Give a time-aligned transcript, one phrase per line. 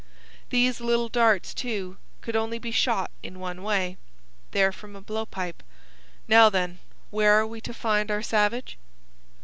[0.49, 3.97] These little darts, too, could only be shot in one way.
[4.49, 5.61] They are from a blow pipe.
[6.27, 6.79] Now, then,
[7.11, 8.79] where are we to find our savage?"